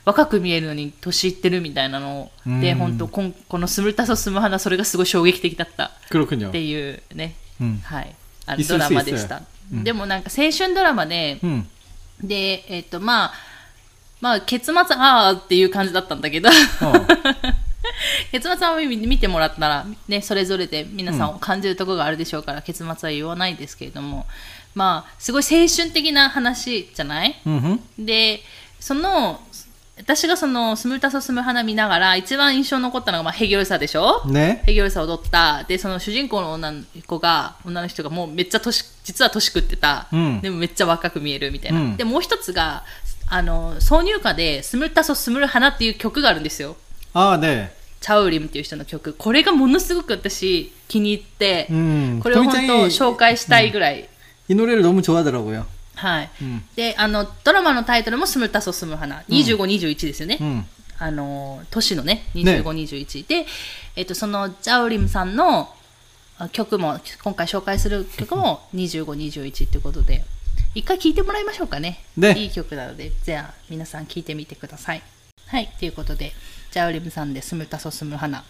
[0.06, 2.30] 若く見えるのに年いってるみたいなの。
[2.46, 5.90] で、うん、本当ここの「スムタソスムハナ」それがすごい衝撃的だった。
[6.48, 7.34] っていうね、
[7.82, 8.14] はい、
[8.46, 11.40] あのドラマでした、でもなんか青春ドラマで、
[12.22, 13.32] でえっ、ー、とまあ
[14.20, 16.48] まあ、結末、ああっていう感じだったんだけど、
[18.32, 24.26] 結末は見てもらったら、ね、それぞれで皆さんを感じるところがあるでしょうから、うん、結末は言わないですけれども、
[24.74, 28.40] まあ、すごい青春的な話じゃない、うん、で、
[28.80, 29.40] その、
[29.98, 34.26] 私がその、スムータソスム花見ながら、一番印象残ったのが、まあ、ヘギョルサでしょ？
[34.26, 34.62] ね。
[34.66, 35.64] ヘギョルサ踊った。
[35.64, 40.06] で、その主人公の女の子が、女の人がもうめっちゃ年、実は年食ってた。
[40.12, 41.80] うん、でもめっちゃ若く見えるみたいな。
[41.80, 42.84] うん、で、もう一つが、
[43.27, 46.75] あの、挿入歌で、スムルタソスムル花っていう曲があるんですよ。
[47.13, 47.69] 아, 네.
[48.01, 49.13] チャウリムっていう人の曲。
[49.17, 52.19] これがものすごく私気に入って、 음.
[52.21, 54.09] これを本当 굉장히 紹介したいぐらい。
[54.49, 55.65] 이 노래를 너무 좋아하더라고요.
[55.95, 56.29] はい。
[56.41, 59.21] うんで、あの、ドラマのタイトルもスムルタソスムル花。
[59.29, 60.37] 25、21ですよね。
[60.41, 60.63] 음.
[60.97, 63.27] あの、年のね、ね25、21。
[63.27, 63.45] で、
[63.95, 65.69] えっと、そのチャウリムさんの
[66.39, 70.23] あ曲も、今回紹介する曲も25、21っていうことで、
[70.75, 72.03] 一回聴いてもらいましょうかね。
[72.15, 75.01] ねいい曲なので、じゃあ皆さん聴いてみてください。
[75.47, 76.31] はい、ということで、
[76.71, 78.43] チャウリムさんでスムルタソスムル花。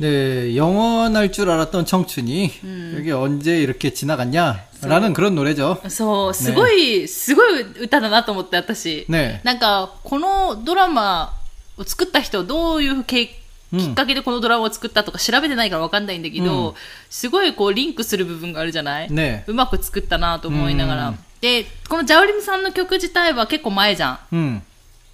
[0.00, 2.50] 네, 영원할 줄 알았던 청춘이
[2.96, 5.80] 여기 언제 이렇게 지나갔냐라는 그런 노래죠.
[5.88, 9.06] そう、すごい、すごい歌だなと思って、私。
[9.08, 11.32] ねなんか、このドラマ
[11.76, 13.30] を作った人、どういうけき
[13.72, 16.74] うんっかけでこのドラマを作ったとか調べてないからわかんないんだけど、うん
[17.08, 21.08] すごいこうリンクする部分があるじゃない、ねうまく作ったなと思いながら。
[21.10, 24.18] うん で、このジャオリムさんの曲自体は結構前じゃん。
[24.32, 24.62] 음.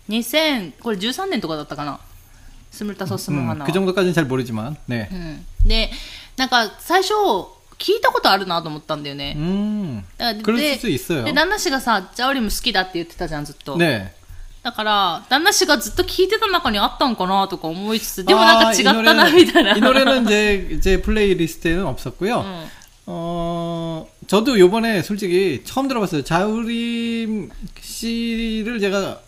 [0.09, 2.01] 2000、これ13年とかだったかな。
[2.71, 3.67] スムルタソスム 음, 花は。
[3.67, 5.09] 그 정도까지는 잘 모르지만, 네.
[5.11, 5.47] うん。
[5.67, 5.91] で、
[6.37, 7.15] なんか最初、
[7.79, 9.35] 聞いたことあるなと思ったんだよね。
[9.37, 11.25] 음, だから 그럴 で 수도 있어요.
[11.25, 13.77] で、旦那氏がさ、ジャオリム好きだって言ってたじゃん、ずっと。
[13.77, 14.09] 네.
[14.63, 19.77] だから、旦那氏がずっと聞いてた中にあったんかなとか思いつつ、でもなんか違ったな、みたいな。
[19.77, 22.45] 이 노래는 제, 제 플레이리스트에는 없었고요.
[23.06, 26.24] 어, 저도 요번에 솔직히 처음 들어봤어요.
[26.24, 29.20] 자우림 씨를 제가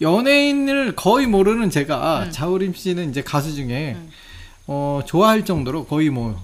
[0.00, 3.96] 연예인을 거의 모르는 제가 자우림 씨는 이제 가수 중에
[4.66, 6.40] 어, 좋아할 정도로 거의 뭐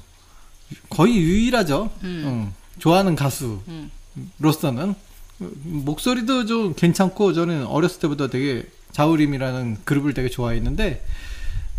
[0.90, 1.90] 거의 유일하죠.
[2.02, 4.94] 음, 좋아하는 가수로서는.
[5.38, 11.04] 목소리도 좀 괜찮고 저는 어렸을 때부터 되게 자우림이라는 그룹을 되게 좋아했는데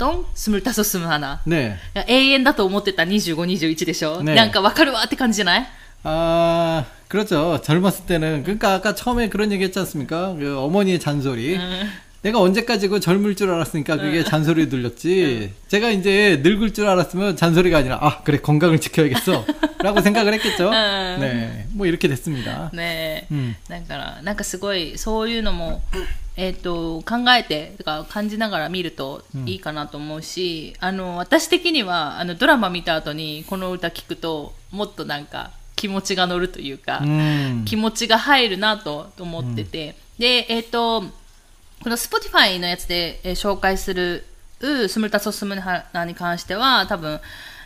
[0.00, 1.40] アラトン、スムルタソスムハナ。
[1.46, 1.76] 네.
[1.94, 5.66] いや永遠だと思ってた25、21でしょ、ねなんかわかるわって感じじゃない
[6.02, 7.60] 아 그렇죠.
[7.62, 10.34] 젊었을 때는 그러니까 아까 처음에 그런 얘기했지 않습니까?
[10.38, 11.58] 그 어머니의 잔소리.
[12.22, 15.52] 내가 언제까지고 젊을 줄 알았으니까 그게 잔소리 들렸지.
[15.68, 20.70] 제가 이제 늙을 줄 알았으면 잔소리가 아니라 아 그래 건강을 지켜야겠어라고 생각을 했겠죠.
[20.70, 22.70] 네, 뭐 이렇게 됐습니다.
[22.72, 23.34] ねえ。
[23.34, 25.82] うんだから、なんかすごい、そういうのも、
[26.37, 41.03] えっ、と、考えて、とか感じながら見るといいかなと思うし、あの、私的には、あの、ドラマ見た後にこの歌聞くと、もっとなんか気持ちが乗るというか、 음, 気持ちが入るなと思ってて、で、えっ、と、
[41.83, 44.25] この Spotify のやつで、えー紹介する、
[44.59, 47.21] うスムルタソスムハナに関しては、多分、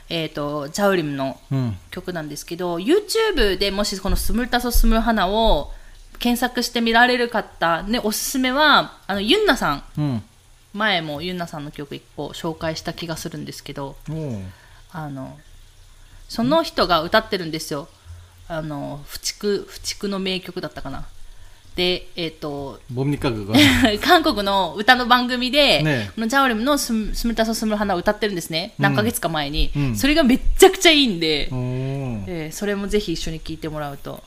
[0.09, 5.71] えっ、と、ジャウリムの 음, 曲なんですけど、YouTube でもしこのスムルタソスムルハナを
[6.19, 10.21] 検索して見られる方、ね、おすすめは、あの、ユンナさん、 음.
[10.73, 14.41] 前もユンナさんの曲一個紹介した気がするんですけど、 오.
[14.91, 15.37] あの、
[16.27, 17.87] その人が歌ってるんですよ。
[18.47, 21.07] あの、不畜、不畜の名曲だったかな。
[21.75, 22.79] で、えっ、と、
[24.01, 28.73] 韓国の歌の番組で、ね、このジャオリムのスムスムタソスムル花を歌ってるんですね。
[28.77, 34.23] 何ヶ月か前に、うん、それがめちゃくちゃいいんで、えー、それもぜひ一緒に聞いてもらうと。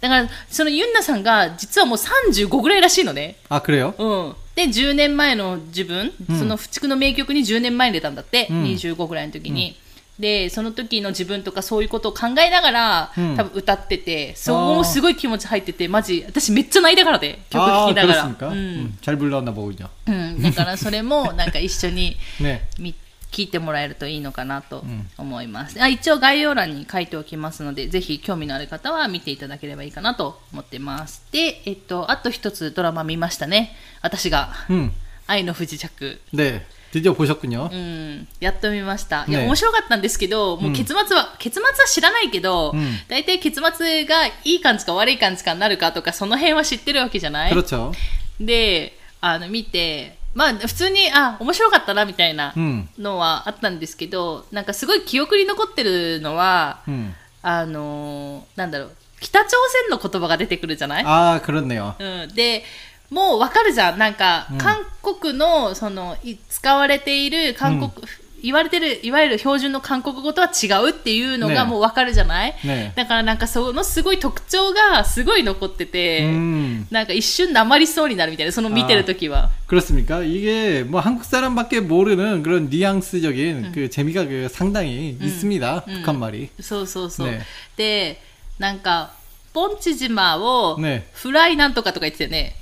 [0.00, 3.36] だから、そのユンナさんが実はもう35ぐらいらしいのね。
[3.48, 3.94] あ、くれよ。
[3.98, 4.34] うん。
[4.54, 9.76] で、10年前の自分、うん、その不畜の名曲に10年前に出たんだって、うん、25ぐらいの時に。
[9.78, 9.84] うん
[10.19, 18.23] で、その時の自分とかそういうことを考えながら、うん多分歌ってて、そこもすごい気持ち入ってて、マジ、私めっちゃ泣いたからで、曲 아 聴きながら。
[18.23, 18.47] 그렇습니까?
[18.49, 19.87] うん 음, 잘 불렀나 보군요.
[20.07, 22.59] うん、だからそれも なんか一緒に 네.
[22.77, 22.93] み
[23.31, 24.83] 聞いてもらえるといいのかなと
[25.17, 34.91] 思います、あ一応概要欄に書いておきますのでぜひ興味のある方は見ていただければいいかなと思ってますで、えっと、あと一つドラマ見ましたね私が음,
[35.27, 36.63] 「愛の不時着」 네.
[36.93, 37.69] 드디어 보셨군요.
[37.71, 39.25] うん、やっと見ました。
[39.27, 47.93] いや、ね面白かったんですけど、もう結末は、結末は知らないけど、うん大体結末がいい感じか悪い感じかになるかとか、その辺は知ってるわけじゃない 그렇죠.
[48.39, 57.13] で、あの、見て、まあ、普通に、あ、面白かったな、みたいなうんのはあったんですけど、なんかすごい記憶に残ってるのは、 음.
[57.43, 59.49] あのーなんだろう、北朝
[59.87, 61.93] 鮮の言葉が出てくるじゃない 아, 그렇네요.
[61.99, 62.63] うん、で
[63.09, 68.05] もうわかるじゃんなんか、うん韓国のそのい使われている韓国、
[68.43, 76.85] 言われてるいわゆる標準の韓国語とは違うっていうのがねもうわかるじゃない、ねだからなんかそのすごい特徴がすごい残ってて、 음.
[76.91, 80.21] なんか一瞬なまりそうになるみたいなその見てる時は 그렇습니까?
[80.21, 85.85] 이게 뭐 한국 사람밖에 모르는 그런 뉘앙스적인 그 재미가 그 상당히 있습니다.
[85.85, 86.49] 북한 말이.
[86.61, 87.45] そうそうそう、ね
[87.77, 88.21] で
[88.59, 89.13] なんか
[89.53, 92.55] ポンチ島をねフライなんとかとか言ってたよね、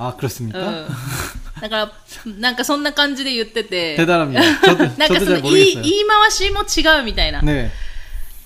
[0.00, 1.92] あクロス、だから
[2.24, 3.96] なんかそんな感じで言ってて。
[3.96, 7.72] なんかその言い言い回しも違うみたいな、ね、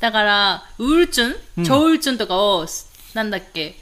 [0.01, 2.67] だからウールチュン、チョウルチュンとかを
[3.13, 3.77] なんだっけ？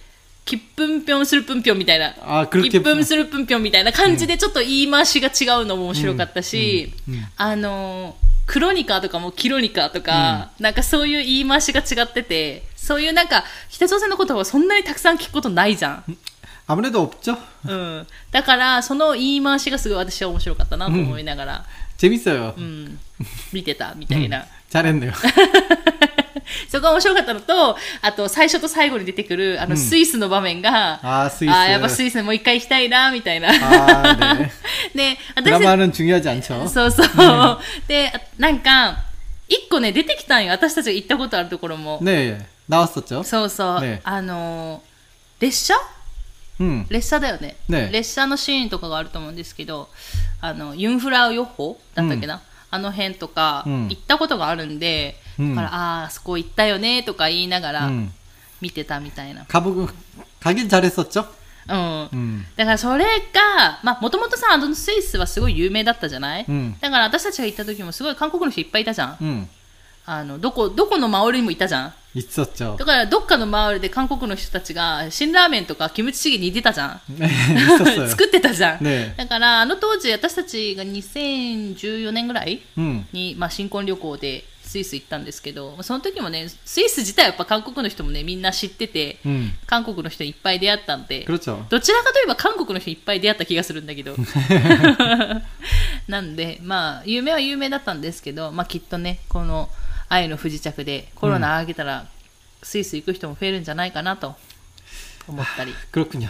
[0.45, 2.13] きっぷんぴょんするぷんぴょんみたいな。
[2.49, 8.17] きっんするぷんぴょんみたいな感じでちょっと言い回しが違うのも面白かったし、うんうん、あの
[8.49, 16.19] クロニカとかもキロニカとか、なんかそういう言い回しが違っててそういうなんか北朝鮮の言葉をそんなにたくさん聞くことないじゃん。
[16.71, 17.37] 아무래도 없 죠?
[17.67, 18.07] うん。
[18.31, 21.65] だからその言い回しがすごい私は面白かったなと思いながら。
[21.99, 22.55] 재밌어 요.
[22.57, 22.97] 음,
[23.53, 24.47] 見てたみたいな。
[24.71, 25.15] 잘했네 요.
[26.71, 31.53] そこが面白かったのと、あと最初と最後に出てくるあのスイスの場面が、うん、あスイス。
[31.53, 33.49] あやっぱスイスもう一回行きたいな、みたいな。
[33.51, 34.53] あね。
[34.95, 35.45] ね、私。
[35.45, 36.69] ドラマ重要じゃん않 죠。
[36.69, 37.59] そうそう。
[37.89, 38.97] で、なんか、
[39.49, 40.53] 一個ね、出てきたんよ。
[40.53, 41.99] 私たちが行ったことあるところも。
[42.01, 43.81] ねえ、直すとちょそうそう。
[43.81, 44.83] ね、あの、
[45.41, 45.75] 列車？
[46.60, 49.90] 음, 列車だよねね列車のシーンとかがあると思うんですけど、
[50.40, 58.10] あの、ユンフラ予報だったっけな、あの辺とか、うん行ったことがあるんで、うんだから、ああー、そこ行ったよね、とか言いながら、 음.
[58.62, 59.44] 見てたみたいな。
[59.46, 59.90] 가보고
[60.40, 61.26] 가긴 잘했었죠.
[61.68, 62.10] うん。
[62.14, 69.18] 음, だからそれが、まあ、もともとさ、あのスイスはすごい有名だったじゃない、うんだから私たちが行った時もすごい韓国の人いっぱいいたじゃん。
[69.20, 69.48] 음,
[70.07, 71.95] あの、どこ、どこの周りにもいたじゃん？
[72.13, 72.77] いつだっちゃう。
[72.77, 77.01] だから、どっかの周りで韓国の人たちが、辛ラーメンとかキムチチゲに出たじゃん？
[78.09, 78.85] 作ってたじゃん。
[78.85, 82.61] ね、だから、あの当時、私たちが2014年ぐらい
[83.13, 91.64] に、うん、まあ、新婚旅行でスイス行ったんですけど、その時もね、スイス自体はやっぱ韓国の人もね、みんな知ってて、 음, 韓国の人にいっぱい出会ったんで、 그렇죠.
[91.70, 94.16] どちらかといえば韓国の人いっぱい出会った気がするんだけど。
[96.08, 99.70] なんで、まあ、有名は有名だったんですけど、まあきっとね、この
[100.10, 102.08] 愛の不時着でコロナ上げたら、
[102.62, 104.36] スイス行く人も増えるんじゃないかなと
[105.28, 105.74] 思ったり。
[105.92, 106.28] 그렇군요.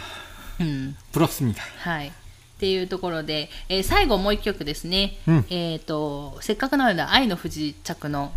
[0.60, 0.96] うん。
[1.12, 1.62] 부럽습니다.
[1.78, 2.12] はい。
[2.60, 5.18] っていうところで、えー最後もう一曲ですね。
[5.28, 8.32] うんえっ、と、せっかくなので愛の不時着の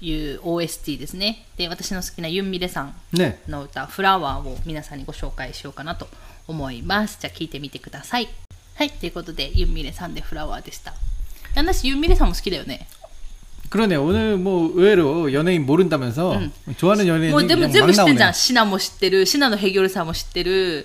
[0.00, 1.46] いう OST ですね。
[1.56, 6.08] で、私の好きなユンミレさん 네, の歌「フラワーを皆さんにご紹介しようかなと
[6.46, 7.18] 思います。
[7.20, 8.28] じゃあ聞いてみてください。
[8.74, 10.94] はい、ということでユンミレさんでフラワーでした。
[11.56, 12.86] 私ユンミレさんも好きだよね。
[13.70, 13.96] 그러네.
[13.96, 16.40] 오늘 뭐 의외로 연예인 모른다면서
[16.76, 18.30] 좋아하는 연예인 もうでも 그냥 全部 막 知ってんじゃん。
[18.30, 18.34] 나오네.
[18.34, 18.90] シナも知
[20.28, 20.84] って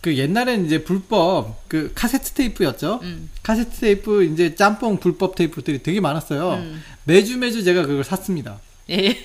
[0.00, 3.00] 그 옛날에는 이제 불법 그 카세트 테이프였죠.
[3.02, 3.28] 음.
[3.42, 6.54] 카세트 테이프 이제 짬뽕 불법 테이프들이 되게 많았어요.
[6.54, 6.82] 음.
[7.04, 8.60] 매주 매주 제가 그걸 샀습니다.
[8.90, 9.16] 예.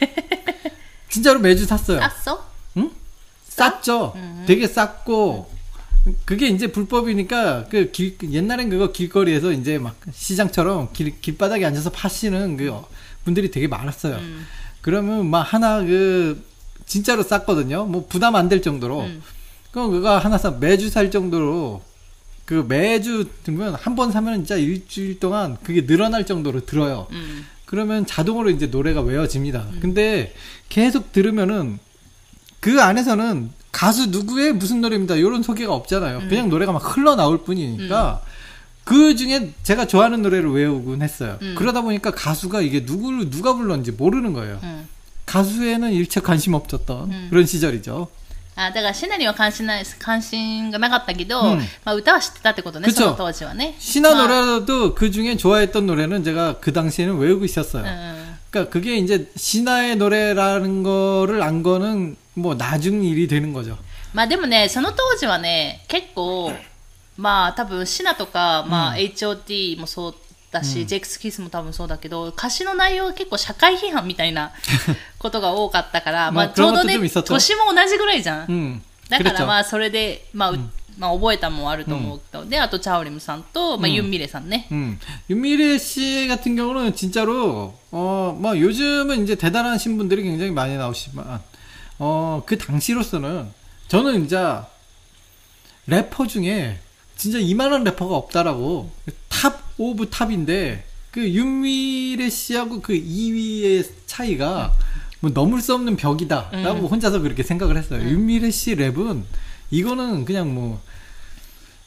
[1.09, 1.99] 진짜로 매주 샀어요.
[2.23, 2.43] 쌌어?
[2.77, 2.89] 응?
[3.47, 4.13] 쌌죠.
[4.15, 4.43] 음.
[4.47, 5.51] 되게 쌌고
[6.25, 12.57] 그게 이제 불법이니까 그 길, 옛날엔 그거 길거리에서 이제 막 시장처럼 길, 길바닥에 앉아서 파시는
[12.57, 12.74] 그
[13.24, 14.15] 분들이 되게 많았어요.
[14.15, 14.45] 음.
[14.82, 16.43] 그러면 막 하나 그
[16.86, 17.86] 진짜로 쌌거든요.
[17.86, 19.01] 뭐 부담 안 될 정도로.
[19.01, 19.21] 음.
[19.74, 21.82] 그럼 그가 하나 사 매주 살 정도로
[22.45, 27.07] 그 매주 들면 한 번 사면 진짜 일주일 동안 그게 늘어날 정도로 들어요.
[27.11, 27.45] 음.
[27.65, 29.67] 그러면 자동으로 이제 노래가 외워집니다.
[29.74, 29.80] 음.
[29.82, 30.34] 근데
[30.69, 31.80] 계속 들으면은
[32.59, 35.15] 그 안에서는 가수 누구의 무슨 노래입니다.
[35.15, 36.19] 이런 소개가 없잖아요.
[36.19, 36.30] 음.
[36.30, 38.30] 그냥 노래가 막 흘러나올 뿐이니까 음.
[38.84, 41.39] 그 중에 제가 좋아하는 노래를 외우곤 했어요.
[41.41, 41.55] 음.
[41.57, 44.59] 그러다 보니까 가수가 이게 누구를 누가 불렀는지 모르는 거예요.
[44.61, 44.88] 음.
[45.26, 48.07] 가수에는 일체 관심 없었던 그런 시절이죠.
[48.57, 57.84] あだからシナには関心ない関心がなかったけど、うんまあ、歌は知ってたってことね 그쵸 その当時はね 신화 まあ 노래도 그 중에 좋아했던 노래는 제가 그 당시에는 외우고 있었어요.
[57.84, 63.78] うん 그러니까 그게 이제 신화의 노래라는 거를 안 거는 뭐 나중 일이 되는 거죠.
[64.12, 66.53] まあでもねその当時はね結構
[67.16, 70.14] まあ多分シナとか、まあ、HOT もそう
[70.53, 74.53] だし、ジェイクスキスも多分そうだけど歌詞の内容は結構社会批判みたいな
[75.18, 78.82] ことが多かったから、まあ、まあちょうど 그런것도 ね 좀 있었죠 年も同じぐらいじゃん、 음.
[79.11, 79.47] だから 그랬죠.
[79.47, 80.59] まあそれで、まあう
[80.99, 84.99] まあ、覚えたもんあると思うけど、であとチャオリムさんと、まあ、ユンミレさんね、 음.
[85.28, 91.41] 윤미래 씨 같은 경우는 진짜로 어, 뭐 요즘은 이제 대단하신 분들이 굉장히 많이 나오시지만
[92.01, 93.53] 어, 그 당시로서는
[93.89, 94.39] 저는 이제
[95.86, 96.80] 래퍼 중에
[97.16, 98.91] 진짜 이만한 래퍼가 없다라고
[99.44, 104.74] 탑 오브 탑인데 그 윤미래 씨하고 그 2위의 차이가
[105.20, 106.86] 뭐 넘을 수 없는 벽이다라고 음.
[106.86, 108.00] 혼자서 그렇게 생각을 했어요.
[108.00, 108.10] 음.
[108.10, 109.24] 윤미래 씨 랩은
[109.70, 110.82] 이거는 그냥 뭐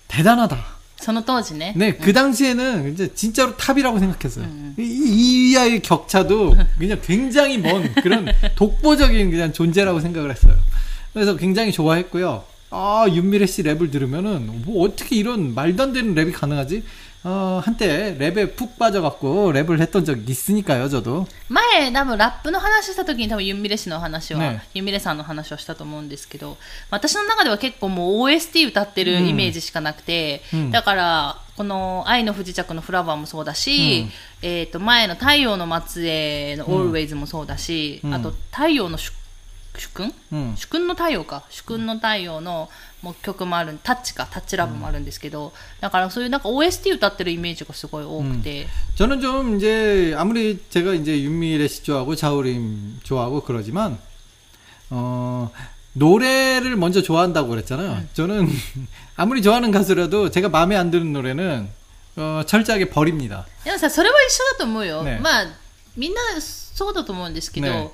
[0.07, 0.63] 대단하다.
[1.01, 1.73] 저는 떠지네.
[1.77, 2.13] 네, 그 음.
[2.13, 4.45] 당시에는 이제 진짜로 탑이라고 생각했어요.
[4.45, 4.83] 음, 음.
[4.83, 8.27] 이 2위와의 격차도 그냥 굉장히 먼 그런
[8.57, 10.55] 독보적인 그냥 존재라고 생각을 했어요.
[11.15, 12.45] 그래서 굉장히 좋아했고요.
[12.69, 16.83] 아, 윤미래 씨 랩을 들으면은 뭐 어떻게 이런 말도 안 되는 랩이 가능하지?
[17.26, 21.28] 어, 한때 랩에 푹 빠져갖고 랩을 했던 적이 있으니까요, 저도.
[21.50, 26.58] 前多分ラップの話した時に多分ユンミレ氏の話は、ねユンミレさんの話をしたと思うんですけど
[26.90, 34.08] 私の中では結構もう OST 歌ってるイメージしかなくて、うんだからこの「愛の不時着」の「フラワー」もそうだし、
[34.42, 39.12] えー、と前の「太陽の末裔」の「Always」もそうだし、うんあと「太陽の主
[39.78, 40.56] 主君 음.
[40.58, 42.70] 主君の太陽か主君の太陽の
[43.06, 53.98] もう曲もあるタッチかタッチラブもあるんですけど、だからそういうなんか OST 歌ってるイメージがすごい多くて、 저는 좀 이제 아무리 제가 이제 윤미래 씨 좋아하고 자우림 좋아하고 그러지만
[54.92, 55.50] 어
[55.94, 58.04] 노래를 먼저 좋아한다고 그랬잖아요.
[58.14, 58.48] 저는
[59.16, 61.70] 아무리 좋아하는 가수라도 제가 마음에 안 드는 노래는
[62.18, 63.48] 어 철저하게 버립니다.
[63.64, 65.48] でもさそれは一緒だと思うよ、ねまあ
[65.98, 67.92] みんなそうだと思うんですけど、ね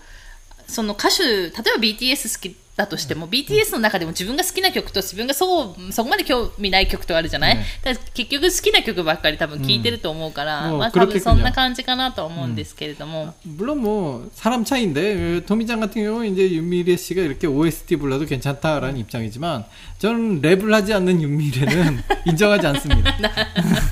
[0.67, 16.95] その歌手例えば BTS 好き だとしても、BTS の中でも自分が好きな曲と自分がそうそこまで興味ない曲とあるじゃない、ねだから結局好きな曲ばっかり多分聴いてると思うから、うんまあもう多分そんな感じかなとは思うんですけれども、 물론 뭐 사람 차이인데 어, 토미짱 같은 경우 이제 윤미래
[16.97, 19.65] 씨가 이렇게 OST 불러도 괜찮다라는 입장이지만
[19.97, 23.17] 저는 랩을 하지 않는 윤미래는 인정하지 않습니다.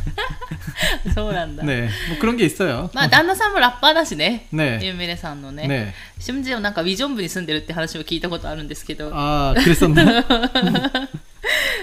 [1.13, 2.89] そうなんだ、 네, 뭐 그런 게 있어요.
[2.93, 5.93] まあ旦那さんもラッパーだしね、ねユンミレさんのね、 네.
[6.19, 10.23] 심지어なんかウィジョン部に住んでるって話を聞いたことあるんですけど、 아, 그랬었나?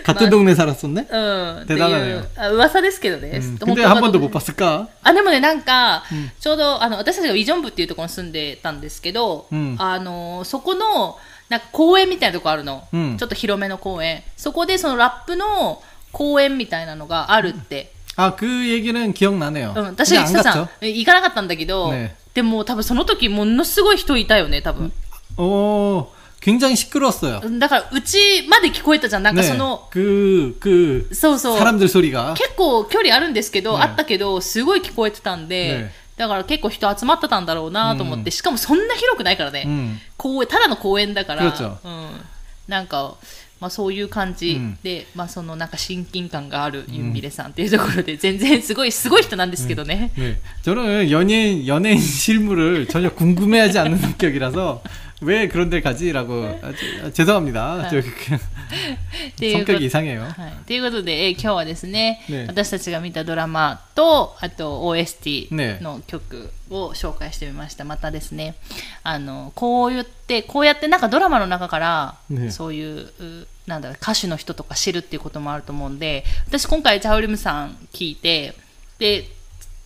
[0.04, 1.06] 같은 동네 살았었네?
[1.08, 4.88] うん、ってい 대단하네요 うあ噂ですけどね、 음, 本 근데 当 한 かどう 번도 못 봤을까?
[5.02, 11.16] あでもねなんか、うんちょうどあの私たちがイジョン部っていうところに住んでたんですけど、うんあのそこの
[11.48, 15.80] なんか公園みたいなとこあるの、うんちょっと広めの公園そこでそのラップの
[16.10, 19.72] 公園みたいなのがあるって、 아, 그 얘기는 기억나네요.
[19.74, 20.68] うん、私が 근데 言って 안 た 갔죠?
[20.80, 24.90] じゃん行かなかったんだけど、ねでも多分その時ものすごい人いたよね多分、
[25.36, 26.08] 어,
[26.40, 27.58] 굉장히 시끄러웠어요.
[27.58, 32.34] だからうちまで聞こえたじゃんなんか 네, その、 그, 그, そうそう 사람들 소리가.
[32.34, 39.98] 結構距離あるんですけど、ねあったけどすごい聞こえてたんで、ねだから結構人集まってたんだろうなと思って、しかもそんな広くないからね、 음.
[40.18, 42.20] 公園ただの公園だから、 그렇죠 うん、
[42.68, 43.14] なんか、
[43.60, 50.10] まあ、そういう感じうんで、まあ、そのなんか親近感があるユンミレさんっていうところで、全然すごいすごい人なんですけどね。
[50.16, 50.36] 네.
[50.62, 54.82] 저는 연예인, 연예인 실물을 전혀 궁금해하지 않는 성격이라서
[55.20, 56.58] 왜 그런 데 가지라고.
[56.62, 57.88] 아, 저- 아, 죄송합니다.
[57.90, 60.22] 저, 그, っていうこと 성격이 이상해요.
[60.36, 68.56] はい、ということで、えー今日はですねね私たちが見たドラマとあと OST ねの曲を紹介してみました、またですね
[69.04, 78.54] あのこう言ってこうやってなんかドラマの中から、ねそういううなんだろう歌手の人とか知るっていうこともあると思うんで私今回ジャオリムさん聞いて
[78.98, 79.22] で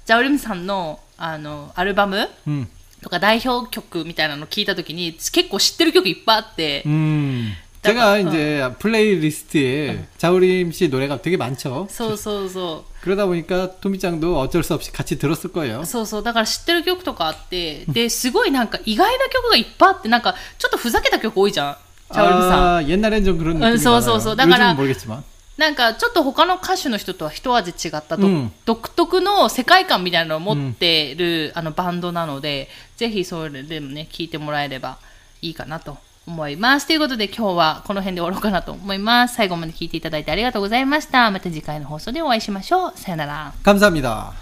[0.06, 2.68] ジャオリムさんのあのアルバム 음.
[3.02, 7.52] とか代表曲みたいなの聞いた時に結構知ってる曲いっぱいあって、 음.
[7.82, 11.86] 제가 약간, 이제 플레이리스트에 자우림 씨 노래가 되게 많죠.
[11.88, 15.84] そうそうそう 그러다 보니까 토미짱도 어쩔 수 없이 같이 들었을 거예요.
[15.84, 21.76] そうそうだから知ってる曲とかあってですごいなんか意外な曲がいっぱいあってなんかちょっとふざけた曲多いじゃん
[22.12, 24.20] チャオルムさん 아, 옛날엔 좀 그런 느낌이 응, 소, 소, 많아요.
[24.20, 24.34] 소.
[24.34, 25.22] 나から 요즘은 모르겠지만.
[25.60, 34.98] なんかちょっと他の歌手の人とは一味違ったど、うん独特の世界観みたいなのを持ってる、あのバンドなのでぜひそれでもね聞いてもらえれば
[35.40, 44.39] いいかなと思いますということで今日はこの辺で終わろうかなと思います最後まで聞いていただいてありがとうございましたまた次回の放送でお会いしましょうさよなら 감사합니다.